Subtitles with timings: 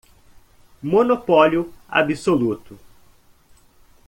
[0.81, 2.75] Monopólio absoluto